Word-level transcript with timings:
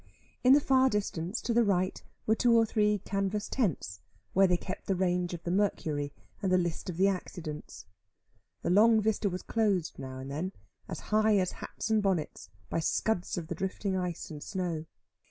In 0.43 0.53
the 0.53 0.59
far 0.59 0.89
distance, 0.89 1.39
to 1.41 1.53
the 1.53 1.63
right, 1.63 2.01
were 2.25 2.33
two 2.33 2.53
or 2.57 2.65
three 2.65 2.97
canvas 3.05 3.47
tents, 3.47 3.99
where 4.33 4.47
they 4.47 4.57
kept 4.57 4.87
the 4.87 4.95
range 4.95 5.35
of 5.35 5.43
the 5.43 5.51
mercury, 5.51 6.11
and 6.41 6.51
the 6.51 6.57
list 6.57 6.89
of 6.89 6.97
the 6.97 7.07
accidents. 7.07 7.85
The 8.63 8.71
long 8.71 8.99
vista 8.99 9.29
was 9.29 9.43
closed 9.43 9.99
now 9.99 10.17
and 10.17 10.31
then, 10.31 10.53
as 10.89 10.99
high 11.13 11.37
as 11.37 11.51
hats 11.51 11.91
and 11.91 12.01
bonnets, 12.01 12.49
by 12.67 12.79
scuds 12.79 13.37
of 13.37 13.45
the 13.45 13.53
drifting 13.53 13.95
ice 13.95 14.31
and 14.31 14.41
snow. 14.41 14.85